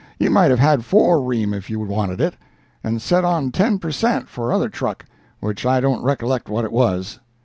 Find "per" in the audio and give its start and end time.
3.77-3.91